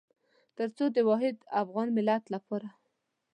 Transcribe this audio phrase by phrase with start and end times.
[0.57, 2.67] تر څو د واحد افغان ملت لپاره.